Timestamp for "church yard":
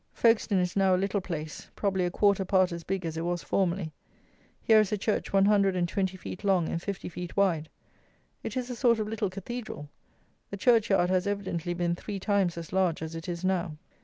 10.57-11.11